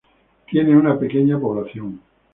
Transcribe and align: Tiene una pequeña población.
Tiene 0.49 0.75
una 0.75 0.97
pequeña 0.97 1.39
población. 1.39 2.01